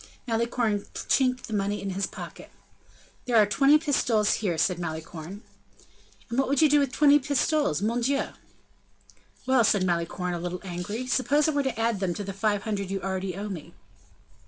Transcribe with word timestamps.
Malicorne 0.27 0.83
chinked 1.07 1.45
the 1.45 1.53
money 1.53 1.79
in 1.79 1.91
his 1.91 2.07
pocket. 2.07 2.49
"There 3.25 3.35
are 3.37 3.45
twenty 3.45 3.77
pistoles 3.77 4.33
here," 4.41 4.57
said 4.57 4.79
Malicorne. 4.79 5.43
"And 6.27 6.39
what 6.39 6.47
would 6.47 6.59
you 6.59 6.67
do 6.67 6.79
with 6.79 6.91
twenty 6.91 7.19
pistoles, 7.19 7.83
mon 7.83 8.01
Dieu!" 8.01 8.29
"Well!" 9.45 9.63
said 9.63 9.83
Malicorne, 9.85 10.33
a 10.33 10.39
little 10.39 10.59
angry, 10.63 11.05
"suppose 11.05 11.47
I 11.47 11.51
were 11.51 11.61
to 11.61 11.79
add 11.79 11.99
them 11.99 12.15
to 12.15 12.23
the 12.23 12.33
five 12.33 12.63
hundred 12.63 12.89
you 12.89 12.99
already 13.03 13.35
owe 13.35 13.47
me?" 13.49 13.75